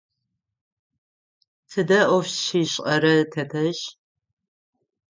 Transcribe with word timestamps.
Тыдэ 1.69 1.99
ӏоф 2.07 2.25
щишӏэра 2.41 3.15
тэтэжъ? 3.31 3.81